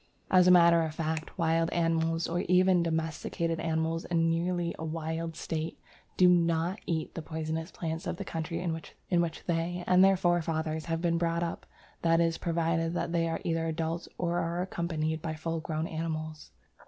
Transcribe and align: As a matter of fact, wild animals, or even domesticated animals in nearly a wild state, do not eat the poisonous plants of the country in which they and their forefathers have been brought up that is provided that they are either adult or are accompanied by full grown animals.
As 0.31 0.47
a 0.47 0.51
matter 0.51 0.81
of 0.81 0.95
fact, 0.95 1.37
wild 1.37 1.69
animals, 1.69 2.25
or 2.27 2.39
even 2.49 2.81
domesticated 2.81 3.59
animals 3.59 4.03
in 4.05 4.31
nearly 4.31 4.73
a 4.79 4.83
wild 4.83 5.35
state, 5.35 5.79
do 6.17 6.27
not 6.27 6.79
eat 6.87 7.13
the 7.13 7.21
poisonous 7.21 7.69
plants 7.69 8.07
of 8.07 8.17
the 8.17 8.25
country 8.25 8.59
in 8.59 8.73
which 8.73 9.43
they 9.45 9.83
and 9.85 10.03
their 10.03 10.17
forefathers 10.17 10.85
have 10.85 11.03
been 11.03 11.19
brought 11.19 11.43
up 11.43 11.67
that 12.01 12.19
is 12.19 12.39
provided 12.39 12.95
that 12.95 13.11
they 13.11 13.29
are 13.29 13.41
either 13.43 13.67
adult 13.67 14.07
or 14.17 14.39
are 14.39 14.63
accompanied 14.63 15.21
by 15.21 15.35
full 15.35 15.59
grown 15.59 15.85
animals. 15.85 16.49